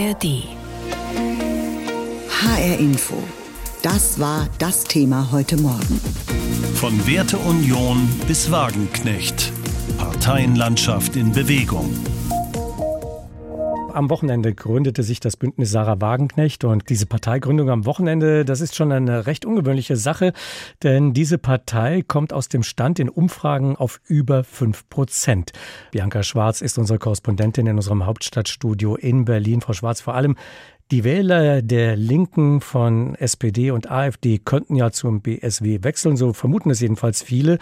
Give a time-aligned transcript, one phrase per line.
[0.00, 0.44] ARD.
[2.30, 3.22] HR Info.
[3.82, 6.00] Das war das Thema heute Morgen.
[6.74, 9.52] Von Werteunion bis Wagenknecht.
[9.98, 11.92] Parteienlandschaft in Bewegung.
[13.92, 18.76] Am Wochenende gründete sich das Bündnis Sarah Wagenknecht und diese Parteigründung am Wochenende, das ist
[18.76, 20.32] schon eine recht ungewöhnliche Sache,
[20.82, 25.52] denn diese Partei kommt aus dem Stand in Umfragen auf über fünf Prozent.
[25.90, 29.60] Bianca Schwarz ist unsere Korrespondentin in unserem Hauptstadtstudio in Berlin.
[29.60, 30.36] Frau Schwarz, vor allem
[30.90, 36.70] die Wähler der Linken von SPD und AfD könnten ja zum BSW wechseln, so vermuten
[36.70, 37.58] es jedenfalls viele.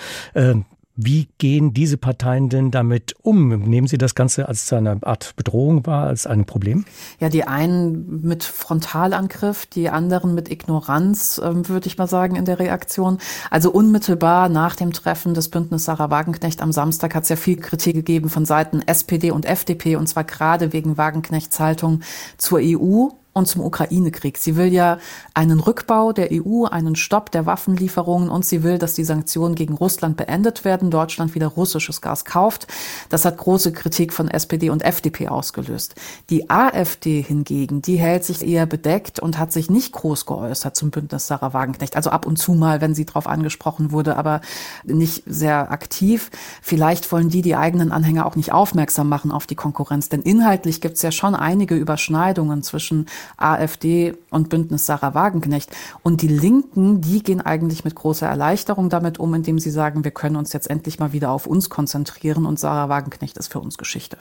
[1.01, 3.51] Wie gehen diese Parteien denn damit um?
[3.51, 6.87] Nehmen Sie das Ganze als eine Art Bedrohung wahr, als ein Problem?
[7.21, 12.47] Ja, die einen mit Frontalangriff, die anderen mit Ignoranz, ähm, würde ich mal sagen, in
[12.47, 13.19] der Reaktion.
[13.49, 17.59] Also unmittelbar nach dem Treffen des Bündnis Sarah Wagenknecht am Samstag hat es ja viel
[17.59, 22.01] Kritik gegeben von Seiten SPD und FDP, und zwar gerade wegen Wagenknechts Haltung
[22.39, 24.37] zur EU und zum Ukraine-Krieg.
[24.37, 24.99] Sie will ja
[25.33, 29.75] einen Rückbau der EU, einen Stopp der Waffenlieferungen und sie will, dass die Sanktionen gegen
[29.75, 32.67] Russland beendet werden, Deutschland wieder russisches Gas kauft.
[33.09, 35.95] Das hat große Kritik von SPD und FDP ausgelöst.
[36.31, 40.91] Die AfD hingegen, die hält sich eher bedeckt und hat sich nicht groß geäußert zum
[40.91, 41.97] Bündnis Sarah Wagenknecht.
[41.97, 44.41] Also ab und zu mal, wenn sie darauf angesprochen wurde, aber
[44.85, 46.31] nicht sehr aktiv.
[46.61, 50.81] Vielleicht wollen die die eigenen Anhänger auch nicht aufmerksam machen auf die Konkurrenz, denn inhaltlich
[50.81, 53.07] gibt es ja schon einige Überschneidungen zwischen
[53.37, 55.71] AfD und Bündnis Sarah Wagenknecht.
[56.03, 60.11] Und die Linken, die gehen eigentlich mit großer Erleichterung damit um, indem sie sagen, wir
[60.11, 63.79] können uns jetzt endlich mal wieder auf uns konzentrieren und Sarah Wagenknecht ist für uns
[63.79, 64.19] Geschichte.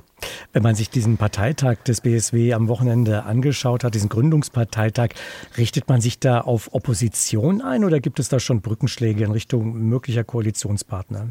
[0.54, 5.10] Wenn man sich diesen Parteitag des BSW am Wochenende angeschaut hat, diesen Gründungsparteitag,
[5.58, 9.74] richtet man sich da auf Opposition ein oder gibt es da schon Brückenschläge in Richtung
[9.90, 11.28] möglicher Koalitionspartner?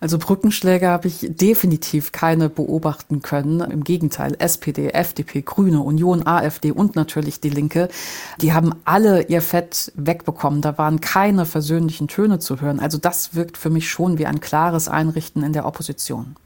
[0.00, 3.60] Also Brückenschläge habe ich definitiv keine beobachten können.
[3.60, 7.88] Im Gegenteil, SPD, FDP, Grüne, Union, AfD und natürlich die Linke,
[8.40, 10.60] die haben alle ihr Fett wegbekommen.
[10.60, 12.80] Da waren keine versöhnlichen Töne zu hören.
[12.80, 16.36] Also das wirkt für mich schon wie ein klares Einrichten in der Opposition.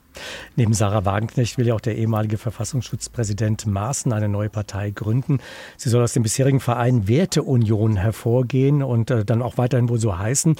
[0.56, 5.38] Neben Sarah Wagenknecht will ja auch der ehemalige Verfassungsschutzpräsident Maaßen eine neue Partei gründen.
[5.76, 10.18] Sie soll aus dem bisherigen Verein Werteunion hervorgehen und äh, dann auch weiterhin wohl so
[10.18, 10.56] heißen,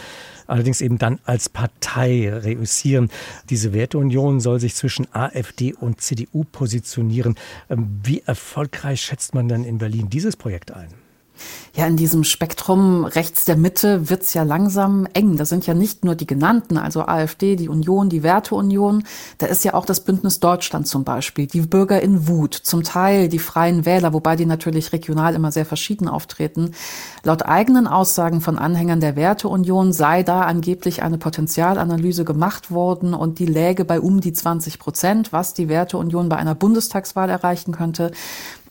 [0.47, 3.11] allerdings eben dann als Partei reüssieren.
[3.49, 7.37] Diese Werteunion soll sich zwischen AfD und CDU positionieren.
[7.69, 10.89] Ähm, wie erfolgreich schätzt man denn in Berlin dieses Projekt ein?
[11.75, 15.37] Ja, in diesem Spektrum rechts der Mitte wird's ja langsam eng.
[15.37, 19.05] Da sind ja nicht nur die genannten, also AfD, die Union, die Werteunion.
[19.39, 23.29] Da ist ja auch das Bündnis Deutschland zum Beispiel, die Bürger in Wut, zum Teil
[23.29, 26.73] die Freien Wähler, wobei die natürlich regional immer sehr verschieden auftreten.
[27.23, 33.39] Laut eigenen Aussagen von Anhängern der Werteunion sei da angeblich eine Potenzialanalyse gemacht worden und
[33.39, 38.11] die läge bei um die 20 Prozent, was die Werteunion bei einer Bundestagswahl erreichen könnte.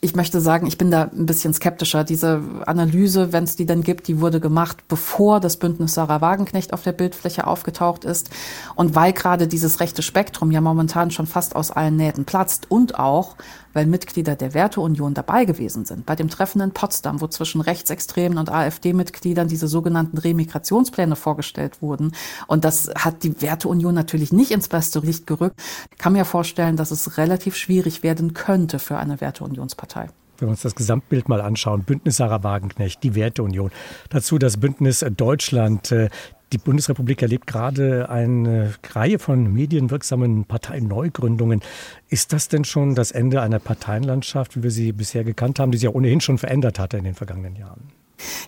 [0.01, 2.05] Ich möchte sagen, ich bin da ein bisschen skeptischer.
[2.05, 6.71] Diese Analyse, wenn es die denn gibt, die wurde gemacht, bevor das Bündnis Sarah Wagenknecht
[6.71, 8.29] auf der Bildfläche aufgetaucht ist.
[8.75, 12.97] Und weil gerade dieses rechte Spektrum ja momentan schon fast aus allen Nähten platzt und
[12.97, 13.35] auch,
[13.73, 16.05] weil Mitglieder der Werteunion dabei gewesen sind.
[16.05, 22.13] Bei dem Treffen in Potsdam, wo zwischen Rechtsextremen und AfD-Mitgliedern diese sogenannten Remigrationspläne vorgestellt wurden.
[22.47, 25.59] Und das hat die Werteunion natürlich nicht ins beste Licht gerückt.
[25.91, 29.88] Ich kann mir vorstellen, dass es relativ schwierig werden könnte für eine Werteunionspartei.
[30.37, 33.71] Wenn wir uns das Gesamtbild mal anschauen, Bündnis Sarah Wagenknecht, die Werteunion,
[34.09, 36.09] dazu das Bündnis Deutschland, äh,
[36.53, 41.61] die Bundesrepublik erlebt gerade eine Reihe von medienwirksamen Parteineugründungen.
[42.07, 45.77] Ist das denn schon das Ende einer Parteienlandschaft, wie wir sie bisher gekannt haben, die
[45.77, 47.98] sich ja ohnehin schon verändert hatte in den vergangenen Jahren?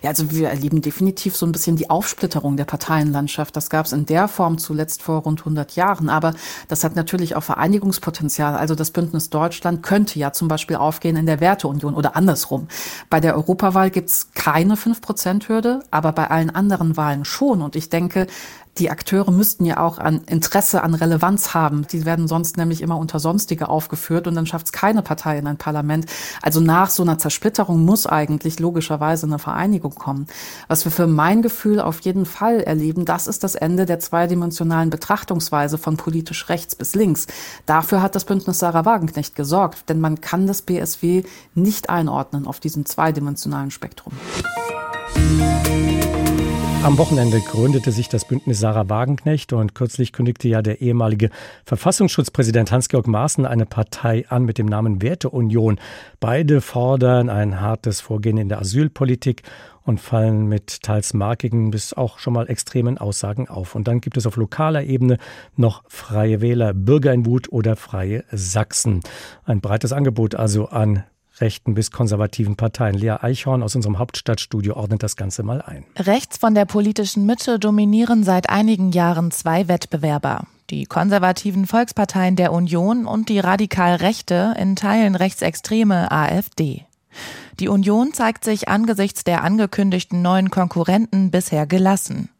[0.02, 3.56] Ja, also wir erleben definitiv so ein bisschen die Aufsplitterung der Parteienlandschaft.
[3.56, 6.08] Das gab es in der Form zuletzt vor rund 100 Jahren.
[6.08, 6.34] Aber
[6.68, 8.56] das hat natürlich auch Vereinigungspotenzial.
[8.56, 12.68] Also das Bündnis Deutschland könnte ja zum Beispiel aufgehen in der Werteunion oder andersrum.
[13.10, 17.62] Bei der Europawahl gibt's keine 5-Prozent-Hürde, aber bei allen anderen Wahlen schon.
[17.62, 18.26] Und ich denke,
[18.78, 21.86] die Akteure müssten ja auch an Interesse an Relevanz haben.
[21.88, 25.46] Die werden sonst nämlich immer unter Sonstige aufgeführt und dann schafft es keine Partei in
[25.46, 26.06] ein Parlament.
[26.40, 30.26] Also nach so einer Zersplitterung muss eigentlich logischerweise eine Vereinigung kommen.
[30.68, 34.88] Was wir für mein Gefühl auf jeden Fall erleben, das ist das Ende der zweidimensionalen
[34.88, 37.26] Betrachtungsweise von politisch rechts bis links.
[37.66, 42.58] Dafür hat das Bündnis Sarah Wagenknecht gesorgt, denn man kann das BSW nicht einordnen auf
[42.58, 44.14] diesem zweidimensionalen Spektrum.
[46.84, 51.30] Am Wochenende gründete sich das Bündnis Sarah Wagenknecht und kürzlich kündigte ja der ehemalige
[51.64, 55.78] Verfassungsschutzpräsident Hans-Georg Maaßen eine Partei an mit dem Namen Werteunion.
[56.18, 59.42] Beide fordern ein hartes Vorgehen in der Asylpolitik
[59.84, 63.76] und fallen mit teils markigen bis auch schon mal extremen Aussagen auf.
[63.76, 65.18] Und dann gibt es auf lokaler Ebene
[65.54, 69.02] noch Freie Wähler, Bürger in Wut oder Freie Sachsen.
[69.44, 71.04] Ein breites Angebot also an
[71.42, 72.94] rechten bis konservativen Parteien.
[72.94, 75.84] Lea Eichhorn aus unserem Hauptstadtstudio ordnet das Ganze mal ein.
[75.98, 80.46] Rechts von der politischen Mitte dominieren seit einigen Jahren zwei Wettbewerber.
[80.70, 86.86] Die konservativen Volksparteien der Union und die radikal rechte, in Teilen rechtsextreme AfD.
[87.60, 92.30] Die Union zeigt sich angesichts der angekündigten neuen Konkurrenten bisher gelassen.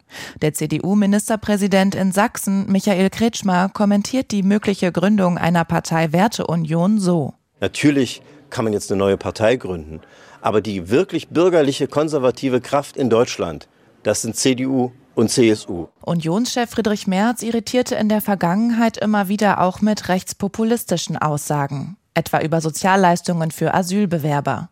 [0.40, 7.34] Der CDU-Ministerpräsident in Sachsen, Michael Kretschmer, kommentiert die mögliche Gründung einer Partei Werteunion so.
[7.60, 8.22] Natürlich
[8.52, 10.00] kann man jetzt eine neue Partei gründen,
[10.40, 13.68] aber die wirklich bürgerliche konservative Kraft in Deutschland,
[14.04, 15.88] das sind CDU und CSU.
[16.02, 22.60] Unionschef Friedrich Merz irritierte in der Vergangenheit immer wieder auch mit rechtspopulistischen Aussagen, etwa über
[22.60, 24.68] Sozialleistungen für Asylbewerber.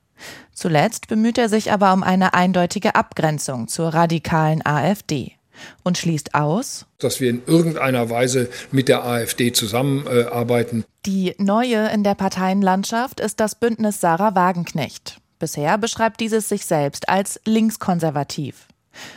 [0.53, 5.40] Zuletzt bemüht er sich aber um eine eindeutige Abgrenzung zur radikalen AfD
[5.83, 10.85] und schließt aus, dass wir in irgendeiner Weise mit der AfD zusammenarbeiten.
[11.07, 15.21] Die neue in der Parteienlandschaft ist das Bündnis Sarah Wagenknecht.
[15.39, 18.67] Bisher beschreibt dieses sich selbst als linkskonservativ.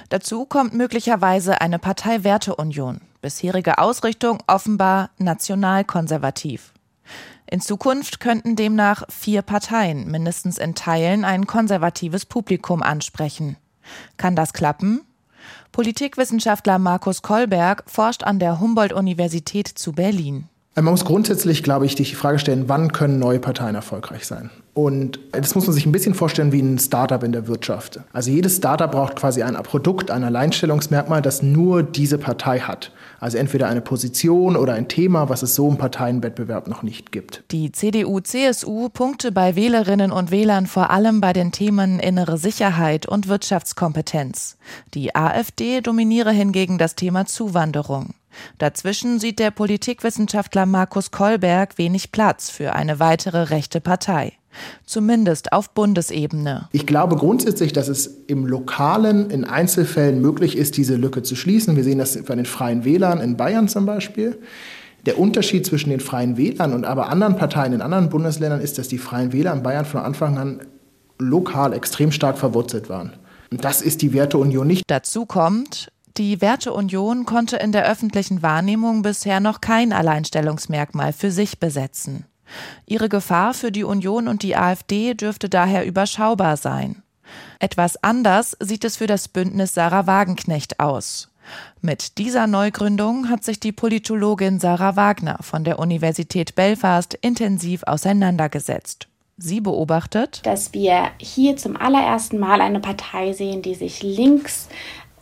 [0.09, 6.73] Dazu kommt möglicherweise eine Parteiwerteunion, bisherige Ausrichtung offenbar nationalkonservativ.
[7.49, 13.57] In Zukunft könnten demnach vier Parteien mindestens in Teilen ein konservatives Publikum ansprechen.
[14.17, 15.01] Kann das klappen?
[15.71, 20.47] Politikwissenschaftler Markus Kolberg forscht an der Humboldt-Universität zu Berlin.
[20.75, 24.49] Man muss grundsätzlich, glaube ich, die Frage stellen, wann können neue Parteien erfolgreich sein?
[24.73, 27.99] Und das muss man sich ein bisschen vorstellen wie ein Startup in der Wirtschaft.
[28.11, 32.91] Also jedes Startup braucht quasi ein Produkt, ein Alleinstellungsmerkmal, das nur diese Partei hat.
[33.19, 37.43] Also entweder eine Position oder ein Thema, was es so im Parteienwettbewerb noch nicht gibt.
[37.51, 43.27] Die CDU-CSU punkte bei Wählerinnen und Wählern vor allem bei den Themen innere Sicherheit und
[43.27, 44.57] Wirtschaftskompetenz.
[44.95, 48.15] Die AfD dominiere hingegen das Thema Zuwanderung.
[48.57, 54.33] Dazwischen sieht der Politikwissenschaftler Markus Kolberg wenig Platz für eine weitere rechte Partei.
[54.85, 56.69] Zumindest auf Bundesebene.
[56.71, 61.75] Ich glaube grundsätzlich, dass es im Lokalen in Einzelfällen möglich ist, diese Lücke zu schließen.
[61.75, 64.39] Wir sehen das bei den Freien Wählern in Bayern zum Beispiel.
[65.05, 68.87] Der Unterschied zwischen den Freien Wählern und aber anderen Parteien in anderen Bundesländern ist, dass
[68.87, 70.61] die Freien Wähler in Bayern von Anfang an
[71.19, 73.13] lokal extrem stark verwurzelt waren.
[73.51, 74.83] Und das ist die Werteunion nicht.
[74.87, 81.59] Dazu kommt, die Werteunion konnte in der öffentlichen Wahrnehmung bisher noch kein Alleinstellungsmerkmal für sich
[81.59, 82.25] besetzen.
[82.85, 87.03] Ihre Gefahr für die Union und die AfD dürfte daher überschaubar sein.
[87.59, 91.29] Etwas anders sieht es für das Bündnis Sarah Wagenknecht aus.
[91.81, 99.07] Mit dieser Neugründung hat sich die Politologin Sarah Wagner von der Universität Belfast intensiv auseinandergesetzt.
[99.37, 104.69] Sie beobachtet, dass wir hier zum allerersten Mal eine Partei sehen, die sich links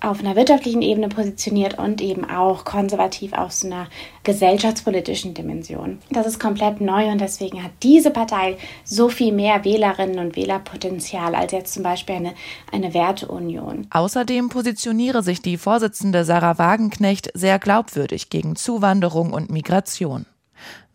[0.02, 3.88] auf einer wirtschaftlichen Ebene positioniert und eben auch konservativ aus einer
[4.24, 6.00] gesellschaftspolitischen Dimension.
[6.10, 11.36] Das ist komplett neu und deswegen hat diese Partei so viel mehr Wählerinnen und Wählerpotenzial
[11.36, 12.34] als jetzt zum Beispiel eine,
[12.72, 13.88] eine Werteunion.
[13.92, 20.26] Außerdem positioniere sich die Vorsitzende Sarah Wagenknecht sehr glaubwürdig gegen Zuwanderung und Migration.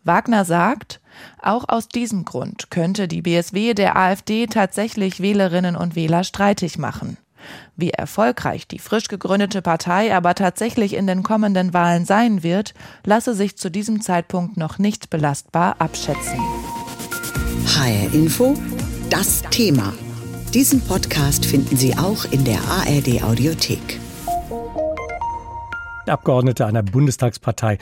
[0.03, 1.01] Wagner sagt,
[1.41, 7.17] auch aus diesem Grund könnte die BSW der AfD tatsächlich Wählerinnen und Wähler streitig machen.
[7.75, 12.73] Wie erfolgreich die frisch gegründete Partei aber tatsächlich in den kommenden Wahlen sein wird,
[13.05, 16.39] lasse sich zu diesem Zeitpunkt noch nicht belastbar abschätzen.
[17.65, 18.55] HR Info,
[19.09, 19.93] das Thema.
[20.53, 23.99] Diesen Podcast finden Sie auch in der ARD Audiothek.
[26.07, 27.77] Abgeordnete einer Bundestagspartei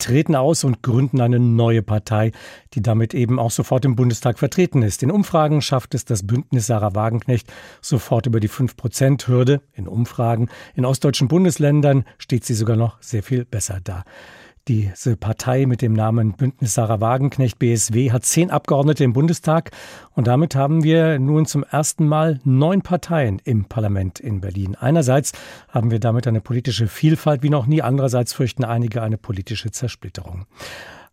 [0.00, 2.32] treten aus und gründen eine neue Partei,
[2.74, 5.02] die damit eben auch sofort im Bundestag vertreten ist.
[5.02, 9.60] In Umfragen schafft es das Bündnis Sarah Wagenknecht sofort über die 5-Prozent-Hürde.
[9.74, 14.04] In Umfragen in ostdeutschen Bundesländern steht sie sogar noch sehr viel besser da.
[14.68, 19.70] Diese Partei mit dem Namen Bündnis Sarah Wagenknecht BSW hat zehn Abgeordnete im Bundestag
[20.14, 24.76] und damit haben wir nun zum ersten Mal neun Parteien im Parlament in Berlin.
[24.76, 25.32] Einerseits
[25.68, 30.46] haben wir damit eine politische Vielfalt wie noch nie, andererseits fürchten einige eine politische Zersplitterung.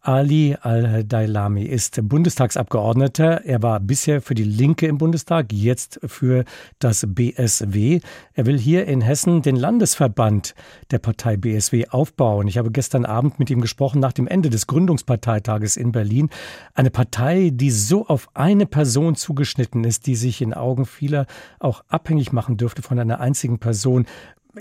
[0.08, 3.44] Ali Al-Dailami ist Bundestagsabgeordneter.
[3.44, 6.46] Er war bisher für die Linke im Bundestag, jetzt für
[6.80, 8.00] das BSW.
[8.34, 10.56] Er will hier in Hessen den Landesverband
[10.92, 12.48] der Partei BSW aufbauen.
[12.48, 16.30] Ich habe gestern Abend mit ihm gesprochen nach dem Ende des Gründungsparteitages in Berlin.
[16.74, 21.26] Eine Partei, die so auf eine Person zugeschnitten ist, die sich in Augen vieler
[21.60, 24.06] auch abhängig machen dürfte von einer einzigen Person.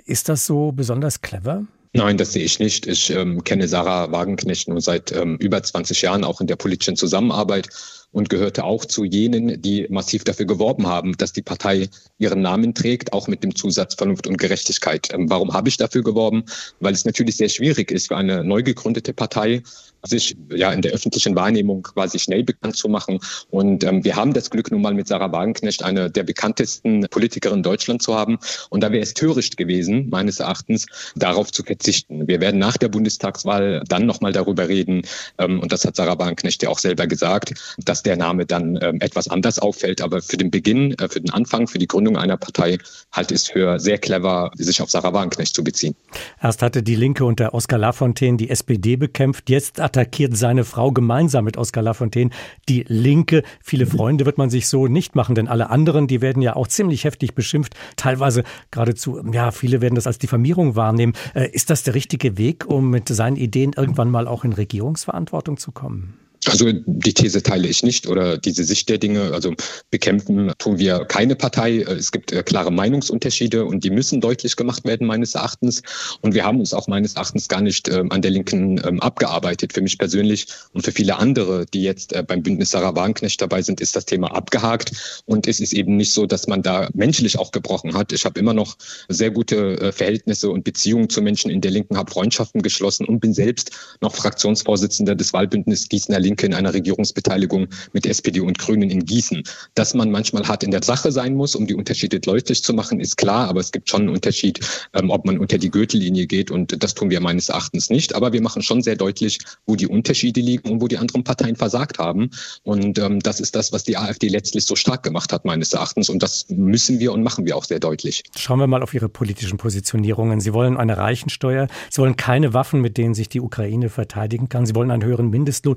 [0.06, 1.66] Ist das so besonders clever?
[1.96, 2.86] Nein, das sehe ich nicht.
[2.86, 6.94] Ich ähm, kenne Sarah Wagenknecht nur seit ähm, über 20 Jahren, auch in der politischen
[6.94, 7.70] Zusammenarbeit.
[8.16, 12.72] Und gehörte auch zu jenen, die massiv dafür geworben haben, dass die Partei ihren Namen
[12.72, 15.12] trägt, auch mit dem Zusatz Vernunft und Gerechtigkeit.
[15.12, 16.44] Ähm, warum habe ich dafür geworben?
[16.80, 19.62] Weil es natürlich sehr schwierig ist für eine neu gegründete Partei,
[20.06, 23.18] sich ja in der öffentlichen Wahrnehmung quasi schnell bekannt zu machen.
[23.50, 27.62] Und ähm, wir haben das Glück nun mal mit Sarah Wagenknecht, eine der bekanntesten Politikerinnen
[27.62, 28.38] Deutschland zu haben.
[28.70, 32.26] Und da wäre es töricht gewesen, meines Erachtens, darauf zu verzichten.
[32.26, 35.02] Wir werden nach der Bundestagswahl dann nochmal darüber reden,
[35.38, 37.52] ähm, und das hat Sarah Wagenknecht ja auch selber gesagt,
[37.84, 40.00] dass der Name dann ähm, etwas anders auffällt.
[40.00, 42.78] Aber für den Beginn, äh, für den Anfang, für die Gründung einer Partei
[43.18, 45.94] ich es für sehr clever, sich auf Sarah Wagenknecht zu beziehen.
[46.40, 51.44] Erst hatte die Linke unter Oskar Lafontaine die SPD bekämpft, jetzt attackiert seine Frau gemeinsam
[51.44, 52.30] mit Oskar Lafontaine
[52.68, 53.42] die Linke.
[53.62, 56.68] Viele Freunde wird man sich so nicht machen, denn alle anderen, die werden ja auch
[56.68, 61.14] ziemlich heftig beschimpft, teilweise geradezu, ja, viele werden das als Diffamierung wahrnehmen.
[61.34, 65.56] Äh, ist das der richtige Weg, um mit seinen Ideen irgendwann mal auch in Regierungsverantwortung
[65.56, 66.25] zu kommen?
[66.48, 69.32] Also die These teile ich nicht oder diese Sicht der Dinge.
[69.32, 69.54] Also
[69.90, 71.80] bekämpfen tun wir keine Partei.
[71.80, 75.82] Es gibt äh, klare Meinungsunterschiede und die müssen deutlich gemacht werden meines Erachtens.
[76.20, 79.72] Und wir haben uns auch meines Erachtens gar nicht ähm, an der Linken ähm, abgearbeitet.
[79.72, 83.62] Für mich persönlich und für viele andere, die jetzt äh, beim Bündnis Sarah Wagenknecht dabei
[83.62, 85.22] sind, ist das Thema abgehakt.
[85.24, 88.12] Und es ist eben nicht so, dass man da menschlich auch gebrochen hat.
[88.12, 88.76] Ich habe immer noch
[89.08, 93.18] sehr gute äh, Verhältnisse und Beziehungen zu Menschen in der Linken, habe Freundschaften geschlossen und
[93.18, 98.58] bin selbst noch Fraktionsvorsitzender des Wahlbündnisses Gießener Linke Linke in einer Regierungsbeteiligung mit SPD und
[98.58, 99.42] Grünen in Gießen.
[99.74, 103.00] Dass man manchmal hart in der Sache sein muss, um die Unterschiede deutlich zu machen,
[103.00, 104.60] ist klar, aber es gibt schon einen Unterschied,
[104.92, 108.14] ähm, ob man unter die Gürtellinie geht und das tun wir meines Erachtens nicht.
[108.14, 111.56] Aber wir machen schon sehr deutlich, wo die Unterschiede liegen und wo die anderen Parteien
[111.56, 112.30] versagt haben.
[112.64, 116.10] Und ähm, das ist das, was die AfD letztlich so stark gemacht hat, meines Erachtens.
[116.10, 118.24] Und das müssen wir und machen wir auch sehr deutlich.
[118.36, 120.40] Schauen wir mal auf Ihre politischen Positionierungen.
[120.40, 121.68] Sie wollen eine Reichensteuer.
[121.90, 124.66] Sie wollen keine Waffen, mit denen sich die Ukraine verteidigen kann.
[124.66, 125.76] Sie wollen einen höheren Mindestlohn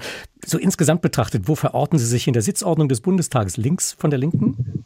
[0.49, 3.57] so insgesamt betrachtet, wo verorten Sie sich in der Sitzordnung des Bundestages?
[3.57, 4.78] Links von der Linken?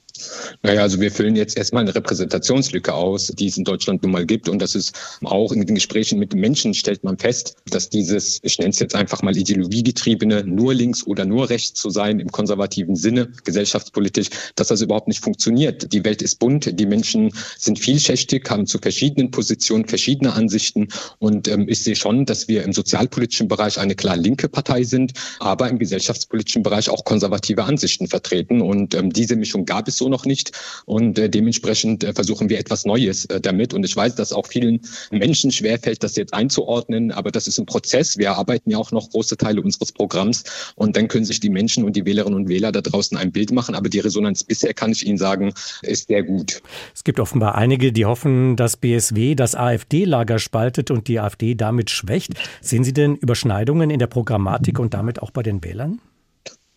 [0.61, 4.25] Naja, also wir füllen jetzt erstmal eine Repräsentationslücke aus, die es in Deutschland nun mal
[4.25, 4.47] gibt.
[4.47, 4.93] Und das ist
[5.23, 8.95] auch in den Gesprächen mit Menschen stellt man fest, dass dieses, ich nenne es jetzt
[8.95, 14.67] einfach mal ideologiegetriebene, nur links oder nur rechts zu sein im konservativen Sinne, gesellschaftspolitisch, dass
[14.67, 15.91] das überhaupt nicht funktioniert.
[15.91, 20.89] Die Welt ist bunt, die Menschen sind vielschichtig, haben zu verschiedenen Positionen verschiedene Ansichten.
[21.17, 25.13] Und ähm, ich sehe schon, dass wir im sozialpolitischen Bereich eine klar linke Partei sind,
[25.39, 28.61] aber im gesellschaftspolitischen Bereich auch konservative Ansichten vertreten.
[28.61, 30.51] Und ähm, diese Mischung gab es so noch nicht.
[30.85, 33.73] Und äh, dementsprechend äh, versuchen wir etwas Neues äh, damit.
[33.73, 34.81] Und ich weiß, dass auch vielen
[35.11, 37.11] Menschen schwerfällt, das jetzt einzuordnen.
[37.11, 38.17] Aber das ist ein Prozess.
[38.17, 40.43] Wir arbeiten ja auch noch große Teile unseres Programms.
[40.75, 43.51] Und dann können sich die Menschen und die Wählerinnen und Wähler da draußen ein Bild
[43.51, 43.75] machen.
[43.75, 46.61] Aber die Resonanz bisher, kann ich Ihnen sagen, ist sehr gut.
[46.93, 51.89] Es gibt offenbar einige, die hoffen, dass BSW das AfD-Lager spaltet und die AfD damit
[51.89, 52.33] schwächt.
[52.61, 55.99] Sehen Sie denn Überschneidungen in der Programmatik und damit auch bei den Wählern?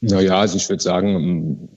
[0.01, 1.69] Naja, also ich würde sagen,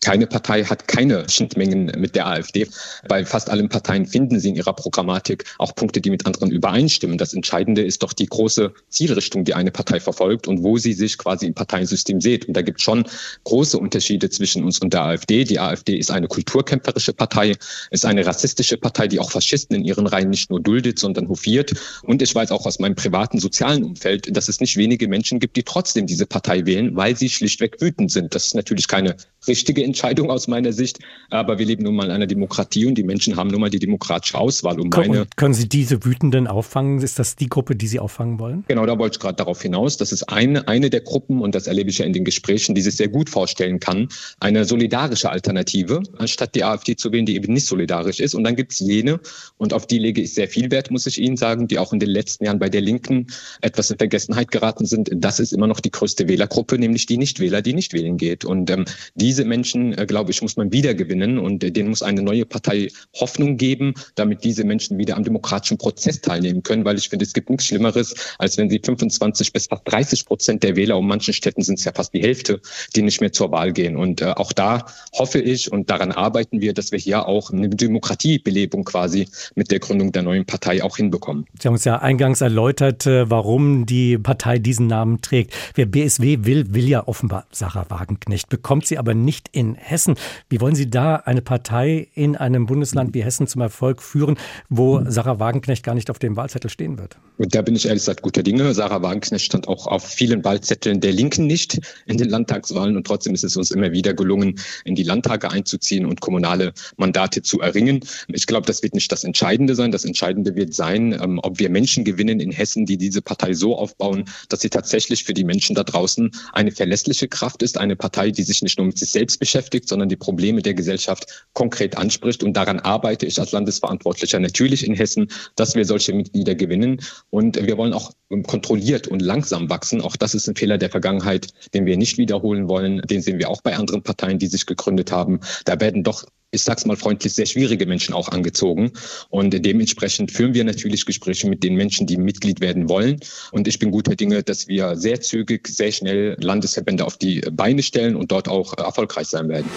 [0.00, 2.66] keine Partei hat keine Schnittmengen mit der AfD.
[3.08, 7.18] Bei fast allen Parteien finden sie in ihrer Programmatik auch Punkte, die mit anderen übereinstimmen.
[7.18, 11.18] Das Entscheidende ist doch die große Zielrichtung, die eine Partei verfolgt und wo sie sich
[11.18, 12.46] quasi im Parteiensystem sieht.
[12.46, 13.04] Und da gibt es schon
[13.44, 15.44] große Unterschiede zwischen uns und der AfD.
[15.44, 17.54] Die AfD ist eine kulturkämpferische Partei,
[17.90, 21.72] ist eine rassistische Partei, die auch Faschisten in ihren Reihen nicht nur duldet, sondern hofiert.
[22.02, 25.56] Und ich weiß auch aus meinem privaten sozialen Umfeld, dass es nicht wenige Menschen gibt,
[25.56, 28.34] die trotzdem diese Partei wählen, weil sie schlichtweg wütend sind.
[28.34, 29.16] Das ist natürlich keine
[29.48, 30.98] richtige Entscheidung aus meiner Sicht.
[31.30, 33.78] Aber wir leben nun mal in einer Demokratie und die Menschen haben nun mal die
[33.78, 34.80] demokratische Auswahl.
[34.80, 37.00] Und meine können Sie diese Wütenden auffangen?
[37.00, 38.64] Ist das die Gruppe, die Sie auffangen wollen?
[38.68, 39.96] Genau, da wollte ich gerade darauf hinaus.
[39.96, 42.82] Das ist eine, eine der Gruppen, und das erlebe ich ja in den Gesprächen, die
[42.82, 44.08] sich sehr gut vorstellen kann,
[44.40, 48.34] eine solidarische Alternative, anstatt die AfD zu wählen, die eben nicht solidarisch ist.
[48.34, 49.20] Und dann gibt es jene,
[49.58, 52.00] und auf die lege ich sehr viel Wert, muss ich Ihnen sagen, die auch in
[52.00, 53.26] den letzten Jahren bei der Linken
[53.60, 55.10] etwas in Vergessenheit geraten sind.
[55.14, 58.44] Das ist immer noch die größte Wählergruppe, nämlich die Nichtwähler, die nicht wählen geht.
[58.44, 58.84] Und ähm,
[59.14, 62.88] diese Menschen, äh, glaube ich, muss man wiedergewinnen und äh, denen muss eine neue Partei
[63.14, 67.32] Hoffnung geben, damit diese Menschen wieder am demokratischen Prozess teilnehmen können, weil ich finde, es
[67.32, 71.34] gibt nichts Schlimmeres, als wenn sie 25 bis fast 30 Prozent der Wähler, um manchen
[71.34, 72.60] Städten sind es ja fast die Hälfte,
[72.94, 73.96] die nicht mehr zur Wahl gehen.
[73.96, 77.68] Und äh, auch da hoffe ich und daran arbeiten wir, dass wir hier auch eine
[77.68, 81.46] Demokratiebelebung quasi mit der Gründung der neuen Partei auch hinbekommen.
[81.60, 85.54] Sie haben uns ja eingangs erläutert, äh, warum die Partei diesen Namen trägt.
[85.74, 90.14] Wer BSW will, will ja offenbar Sarah Wagenknecht, bekommt sie aber nicht nicht in Hessen.
[90.48, 94.38] Wie wollen Sie da eine Partei in einem Bundesland wie Hessen zum Erfolg führen,
[94.70, 97.18] wo Sarah Wagenknecht gar nicht auf dem Wahlzettel stehen wird?
[97.38, 98.72] Da bin ich ehrlich gesagt guter Dinge.
[98.72, 103.34] Sarah Wagenknecht stand auch auf vielen Wahlzetteln der Linken nicht in den Landtagswahlen und trotzdem
[103.34, 108.00] ist es uns immer wieder gelungen, in die Landtage einzuziehen und kommunale Mandate zu erringen.
[108.28, 109.90] Ich glaube, das wird nicht das Entscheidende sein.
[109.90, 113.76] Das Entscheidende wird sein, ähm, ob wir Menschen gewinnen in Hessen, die diese Partei so
[113.76, 118.30] aufbauen, dass sie tatsächlich für die Menschen da draußen eine verlässliche Kraft ist, eine Partei,
[118.30, 122.42] die sich nicht nur mit sich selbst beschäftigt, sondern die Probleme der Gesellschaft konkret anspricht.
[122.42, 127.00] Und daran arbeite ich als Landesverantwortlicher natürlich in Hessen, dass wir solche Mitglieder gewinnen.
[127.30, 128.12] Und wir wollen auch
[128.46, 130.00] kontrolliert und langsam wachsen.
[130.00, 133.00] Auch das ist ein Fehler der Vergangenheit, den wir nicht wiederholen wollen.
[133.02, 135.40] Den sehen wir auch bei anderen Parteien, die sich gegründet haben.
[135.64, 138.92] Da werden doch ich sag's mal freundlich, sehr schwierige Menschen auch angezogen.
[139.28, 143.20] Und dementsprechend führen wir natürlich Gespräche mit den Menschen, die Mitglied werden wollen.
[143.52, 147.82] Und ich bin guter Dinge, dass wir sehr zügig, sehr schnell Landesverbände auf die Beine
[147.82, 149.70] stellen und dort auch erfolgreich sein werden.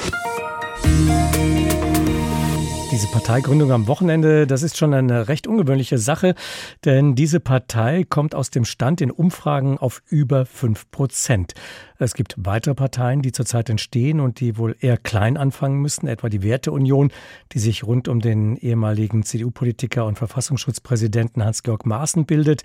[2.99, 6.35] Diese Parteigründung am Wochenende, das ist schon eine recht ungewöhnliche Sache,
[6.83, 11.53] denn diese Partei kommt aus dem Stand in Umfragen auf über fünf Prozent.
[11.97, 16.27] Es gibt weitere Parteien, die zurzeit entstehen und die wohl eher klein anfangen müssen, etwa
[16.27, 17.09] die Werteunion,
[17.53, 22.63] die sich rund um den ehemaligen CDU-Politiker und Verfassungsschutzpräsidenten Hans-Georg Maaßen bildet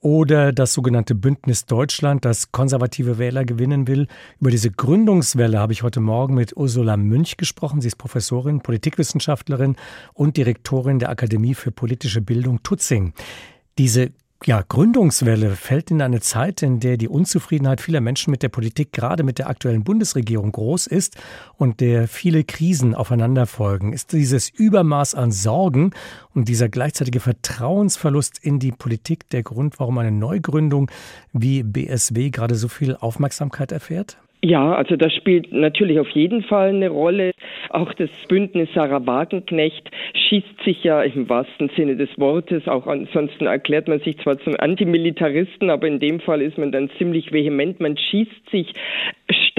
[0.00, 4.08] oder das sogenannte Bündnis Deutschland, das konservative Wähler gewinnen will.
[4.40, 7.80] Über diese Gründungswelle habe ich heute Morgen mit Ursula Münch gesprochen.
[7.80, 9.76] Sie ist Professorin, Politikwissenschaftlerin
[10.14, 13.12] und Direktorin der Akademie für politische Bildung Tutzing.
[13.76, 14.10] Diese
[14.46, 18.90] ja, Gründungswelle fällt in eine Zeit, in der die Unzufriedenheit vieler Menschen mit der Politik,
[18.92, 21.16] gerade mit der aktuellen Bundesregierung, groß ist
[21.58, 23.92] und der viele Krisen aufeinander folgen.
[23.92, 25.90] Ist dieses Übermaß an Sorgen
[26.34, 30.90] und dieser gleichzeitige Vertrauensverlust in die Politik der Grund, warum eine Neugründung
[31.34, 34.16] wie BSW gerade so viel Aufmerksamkeit erfährt?
[34.42, 37.32] Ja, also das spielt natürlich auf jeden Fall eine Rolle.
[37.68, 43.46] Auch das Bündnis Sarah Wagenknecht schießt sich ja im wahrsten Sinne des Wortes, auch ansonsten
[43.46, 47.80] erklärt man sich zwar zum Antimilitaristen, aber in dem Fall ist man dann ziemlich vehement.
[47.80, 48.72] Man schießt sich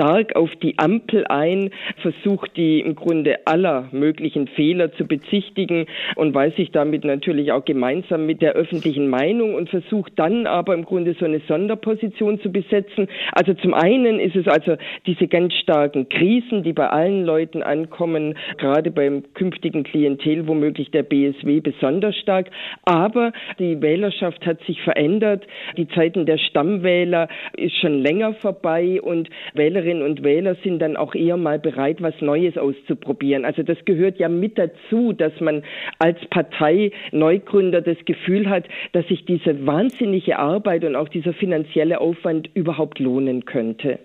[0.01, 1.69] stark auf die Ampel ein,
[2.01, 7.63] versucht die im Grunde aller möglichen Fehler zu bezichtigen und weiß sich damit natürlich auch
[7.65, 12.51] gemeinsam mit der öffentlichen Meinung und versucht dann aber im Grunde so eine Sonderposition zu
[12.51, 13.09] besetzen.
[13.33, 18.35] Also zum einen ist es also diese ganz starken Krisen, die bei allen Leuten ankommen,
[18.57, 22.49] gerade beim künftigen Klientel womöglich der BSW besonders stark.
[22.85, 25.45] Aber die Wählerschaft hat sich verändert.
[25.77, 30.95] Die Zeiten der Stammwähler ist schon länger vorbei und Wählerinnen Wählerinnen und Wähler sind dann
[30.95, 33.45] auch eher mal bereit, was Neues auszuprobieren.
[33.45, 35.63] Also das gehört ja mit dazu, dass man
[35.99, 41.99] als Partei Neugründer das Gefühl hat, dass sich diese wahnsinnige Arbeit und auch dieser finanzielle
[41.99, 43.99] Aufwand überhaupt lohnen könnte.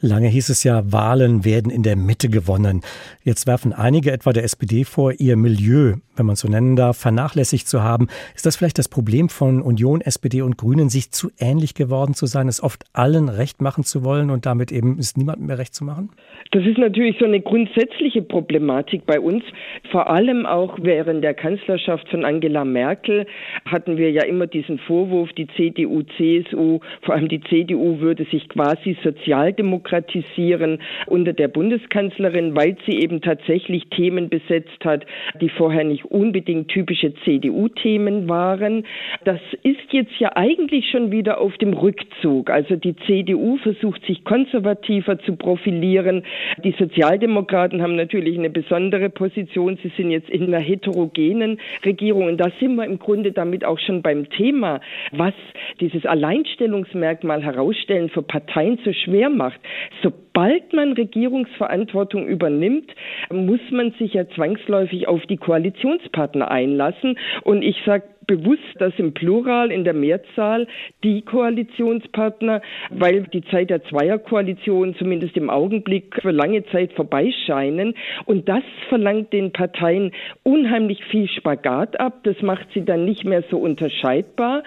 [0.00, 2.82] Lange hieß es ja, Wahlen werden in der Mitte gewonnen.
[3.22, 6.98] Jetzt werfen einige etwa der SPD vor, ihr Milieu, wenn man es so nennen darf,
[6.98, 8.08] vernachlässigt zu haben.
[8.34, 12.26] Ist das vielleicht das Problem von Union, SPD und Grünen, sich zu ähnlich geworden zu
[12.26, 15.74] sein, es oft allen recht machen zu wollen und damit eben es niemandem mehr recht
[15.74, 16.10] zu machen?
[16.50, 19.42] Das ist natürlich so eine grundsätzliche Problematik bei uns.
[19.90, 23.26] Vor allem auch während der Kanzlerschaft von Angela Merkel
[23.64, 28.48] hatten wir ja immer diesen Vorwurf, die CDU, CSU, vor allem die CDU würde sich
[28.48, 35.06] quasi sozial demokratisieren unter der Bundeskanzlerin, weil sie eben tatsächlich Themen besetzt hat,
[35.40, 38.84] die vorher nicht unbedingt typische CDU-Themen waren.
[39.24, 42.50] Das ist jetzt ja eigentlich schon wieder auf dem Rückzug.
[42.50, 46.24] Also die CDU versucht sich konservativer zu profilieren.
[46.62, 49.78] Die Sozialdemokraten haben natürlich eine besondere Position.
[49.82, 52.26] Sie sind jetzt in einer heterogenen Regierung.
[52.26, 54.80] Und da sind wir im Grunde damit auch schon beim Thema,
[55.12, 55.34] was
[55.80, 59.60] dieses Alleinstellungsmerkmal herausstellen für Parteien so schwer macht macht.
[60.02, 62.90] Sobald man Regierungsverantwortung übernimmt,
[63.30, 67.18] muss man sich ja zwangsläufig auf die Koalitionspartner einlassen.
[67.42, 70.66] Und ich sage bewusst das im Plural, in der Mehrzahl,
[71.02, 77.94] die Koalitionspartner, weil die Zeit der Zweierkoalition zumindest im Augenblick für lange Zeit vorbeischeinen.
[78.24, 82.20] Und das verlangt den Parteien unheimlich viel Spagat ab.
[82.24, 84.62] Das macht sie dann nicht mehr so unterscheidbar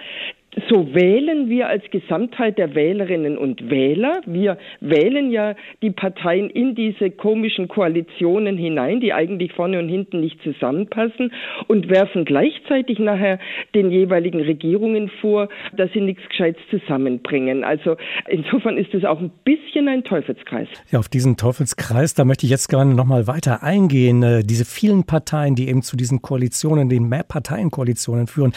[0.68, 4.22] so wählen wir als Gesamtheit der Wählerinnen und Wähler.
[4.26, 10.20] Wir wählen ja die Parteien in diese komischen Koalitionen hinein, die eigentlich vorne und hinten
[10.20, 11.32] nicht zusammenpassen
[11.66, 13.38] und werfen gleichzeitig nachher
[13.74, 17.62] den jeweiligen Regierungen vor, dass sie nichts Gescheites zusammenbringen.
[17.62, 20.68] Also insofern ist es auch ein bisschen ein Teufelskreis.
[20.90, 24.22] Ja, auf diesen Teufelskreis, da möchte ich jetzt gerne noch mal weiter eingehen.
[24.22, 28.52] Äh, diese vielen Parteien, die eben zu diesen Koalitionen, den Mehrparteienkoalitionen führen.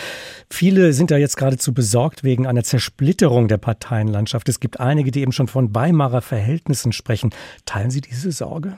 [0.49, 4.47] Viele sind da jetzt gerade zu besorgt wegen einer Zersplitterung der Parteienlandschaft.
[4.47, 7.31] Es gibt einige, die eben schon von Weimarer Verhältnissen sprechen.
[7.65, 8.77] Teilen Sie diese Sorge?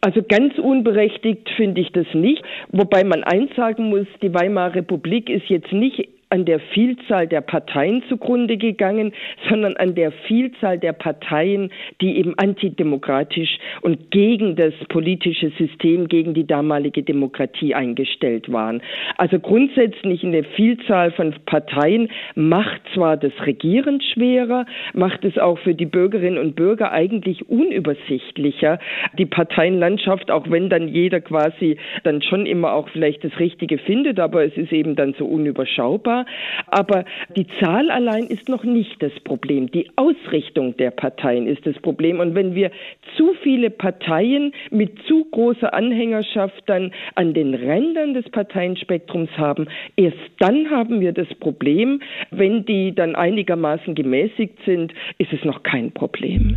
[0.00, 5.30] Also ganz unberechtigt finde ich das nicht, wobei man eins sagen muss, die Weimarer Republik
[5.30, 9.12] ist jetzt nicht an der Vielzahl der Parteien zugrunde gegangen,
[9.48, 16.34] sondern an der Vielzahl der Parteien, die eben antidemokratisch und gegen das politische System, gegen
[16.34, 18.82] die damalige Demokratie eingestellt waren.
[19.16, 25.74] Also grundsätzlich eine Vielzahl von Parteien macht zwar das Regieren schwerer, macht es auch für
[25.74, 28.80] die Bürgerinnen und Bürger eigentlich unübersichtlicher,
[29.16, 34.18] die Parteienlandschaft, auch wenn dann jeder quasi dann schon immer auch vielleicht das Richtige findet,
[34.18, 36.26] aber es ist eben dann so unüberschaubar war.
[36.66, 37.04] Aber
[37.36, 39.70] die Zahl allein ist noch nicht das Problem.
[39.70, 42.20] Die Ausrichtung der Parteien ist das Problem.
[42.20, 42.70] Und wenn wir
[43.16, 50.16] zu viele Parteien mit zu großer Anhängerschaft dann an den Rändern des Parteienspektrums haben, erst
[50.38, 52.00] dann haben wir das Problem.
[52.30, 56.56] Wenn die dann einigermaßen gemäßigt sind, ist es noch kein Problem.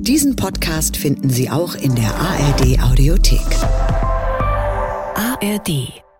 [0.00, 3.38] Diesen Podcast finden Sie auch in der ARD Audiothek.
[5.14, 6.11] ARD